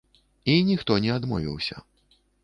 [0.53, 1.77] І ніхто не адмовіўся.